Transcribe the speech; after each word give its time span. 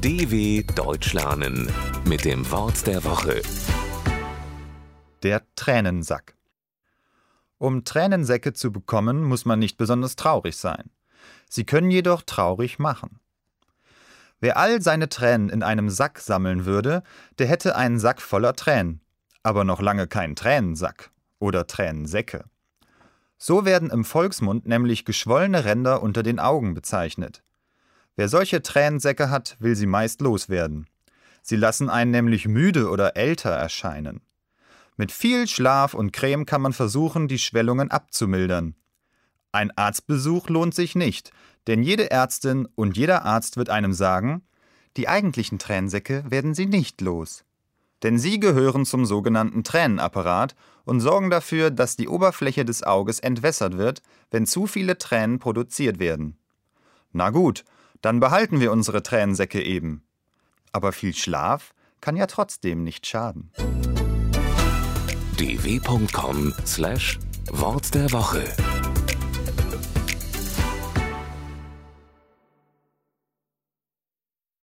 DW 0.00 0.62
Deutsch 0.76 1.12
lernen 1.12 1.68
mit 2.04 2.24
dem 2.24 2.48
Wort 2.52 2.86
der 2.86 3.02
Woche. 3.02 3.42
Der 5.24 5.42
Tränensack. 5.56 6.36
Um 7.58 7.84
Tränensäcke 7.84 8.52
zu 8.52 8.70
bekommen, 8.70 9.24
muss 9.24 9.44
man 9.44 9.58
nicht 9.58 9.76
besonders 9.76 10.14
traurig 10.14 10.56
sein. 10.56 10.90
Sie 11.50 11.64
können 11.64 11.90
jedoch 11.90 12.22
traurig 12.22 12.78
machen. 12.78 13.18
Wer 14.38 14.56
all 14.56 14.80
seine 14.80 15.08
Tränen 15.08 15.48
in 15.48 15.64
einem 15.64 15.90
Sack 15.90 16.20
sammeln 16.20 16.64
würde, 16.64 17.02
der 17.40 17.48
hätte 17.48 17.74
einen 17.74 17.98
Sack 17.98 18.22
voller 18.22 18.54
Tränen, 18.54 19.00
aber 19.42 19.64
noch 19.64 19.82
lange 19.82 20.06
keinen 20.06 20.36
Tränensack 20.36 21.10
oder 21.40 21.66
Tränensäcke. 21.66 22.44
So 23.36 23.64
werden 23.64 23.90
im 23.90 24.04
Volksmund 24.04 24.64
nämlich 24.64 25.04
geschwollene 25.04 25.64
Ränder 25.64 26.04
unter 26.04 26.22
den 26.22 26.38
Augen 26.38 26.74
bezeichnet. 26.74 27.42
Wer 28.18 28.28
solche 28.28 28.62
Tränensäcke 28.62 29.30
hat, 29.30 29.56
will 29.60 29.76
sie 29.76 29.86
meist 29.86 30.20
loswerden. 30.22 30.88
Sie 31.40 31.54
lassen 31.54 31.88
einen 31.88 32.10
nämlich 32.10 32.48
müde 32.48 32.90
oder 32.90 33.16
älter 33.16 33.50
erscheinen. 33.50 34.22
Mit 34.96 35.12
viel 35.12 35.46
Schlaf 35.46 35.94
und 35.94 36.12
Creme 36.12 36.44
kann 36.44 36.60
man 36.60 36.72
versuchen, 36.72 37.28
die 37.28 37.38
Schwellungen 37.38 37.92
abzumildern. 37.92 38.74
Ein 39.52 39.70
Arztbesuch 39.70 40.48
lohnt 40.48 40.74
sich 40.74 40.96
nicht, 40.96 41.30
denn 41.68 41.84
jede 41.84 42.10
Ärztin 42.10 42.66
und 42.74 42.96
jeder 42.96 43.24
Arzt 43.24 43.56
wird 43.56 43.70
einem 43.70 43.92
sagen, 43.92 44.42
die 44.96 45.06
eigentlichen 45.06 45.60
Tränensäcke 45.60 46.24
werden 46.28 46.54
Sie 46.54 46.66
nicht 46.66 47.00
los. 47.00 47.44
Denn 48.02 48.18
sie 48.18 48.40
gehören 48.40 48.84
zum 48.84 49.06
sogenannten 49.06 49.62
Tränenapparat 49.62 50.56
und 50.84 50.98
sorgen 50.98 51.30
dafür, 51.30 51.70
dass 51.70 51.94
die 51.94 52.08
Oberfläche 52.08 52.64
des 52.64 52.82
Auges 52.82 53.20
entwässert 53.20 53.78
wird, 53.78 54.02
wenn 54.32 54.44
zu 54.44 54.66
viele 54.66 54.98
Tränen 54.98 55.38
produziert 55.38 56.00
werden. 56.00 56.36
Na 57.12 57.30
gut, 57.30 57.62
dann 58.02 58.20
behalten 58.20 58.60
wir 58.60 58.70
unsere 58.72 59.02
Tränensäcke 59.02 59.62
eben. 59.62 60.02
Aber 60.72 60.92
viel 60.92 61.14
Schlaf 61.14 61.72
kann 62.00 62.16
ja 62.16 62.26
trotzdem 62.26 62.84
nicht 62.84 63.06
schaden. 63.06 63.50
dw.com/wort 65.38 67.94
der 67.94 68.12
Woche 68.12 68.44